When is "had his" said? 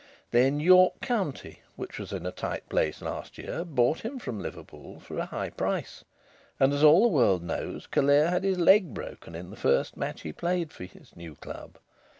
8.31-8.57